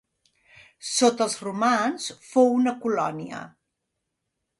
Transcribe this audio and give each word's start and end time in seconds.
Sota 0.91 1.21
els 1.27 1.35
romans, 1.43 2.07
fou 2.31 2.49
una 2.61 2.73
colònia. 2.87 3.43